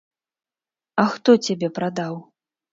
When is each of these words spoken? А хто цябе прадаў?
А 1.05 1.07
хто 1.13 1.37
цябе 1.45 1.73
прадаў? 1.79 2.13